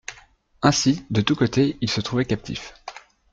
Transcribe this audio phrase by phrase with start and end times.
[0.63, 2.73] Ainsi de tous côtés il se trouvait captif.